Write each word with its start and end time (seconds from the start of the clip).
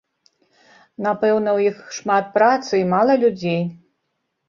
Напэўна, 1.09 1.55
у 1.59 1.63
іх 1.69 1.77
шмат 1.99 2.35
працы 2.41 2.73
і 2.83 2.91
мала 2.97 3.13
людзей. 3.25 3.63